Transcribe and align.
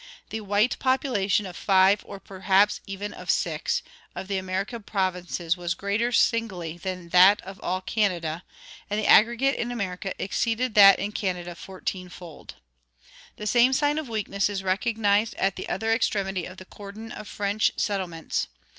"The 0.31 0.41
white 0.41 0.79
population 0.79 1.45
of 1.45 1.55
five, 1.55 2.01
or 2.05 2.19
perhaps 2.19 2.81
even 2.87 3.13
of 3.13 3.29
six, 3.29 3.83
of 4.15 4.27
the 4.27 4.39
American 4.39 4.81
provinces 4.81 5.55
was 5.55 5.75
greater 5.75 6.11
singly 6.11 6.75
than 6.75 7.09
that 7.09 7.39
of 7.41 7.59
all 7.61 7.81
Canada, 7.81 8.43
and 8.89 8.99
the 8.99 9.05
aggregate 9.05 9.57
in 9.59 9.71
America 9.71 10.15
exceeded 10.17 10.73
that 10.73 10.97
in 10.97 11.11
Canada 11.11 11.53
fourteenfold."[27:3] 11.53 12.55
The 13.35 13.45
same 13.45 13.73
sign 13.73 13.99
of 13.99 14.09
weakness 14.09 14.49
is 14.49 14.63
recognized 14.63 15.35
at 15.35 15.55
the 15.55 15.69
other 15.69 15.91
extremity 15.93 16.45
of 16.47 16.57
the 16.57 16.65
cordon 16.65 17.11
of 17.11 17.27
French 17.27 17.71
settlements. 17.77 18.47